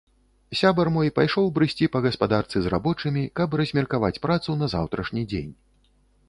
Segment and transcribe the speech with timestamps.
[0.59, 5.53] Сябар мой пайшоў брысці па гаспадарцы з рабочымі, каб размеркаваць працу на заўтрашні дзень.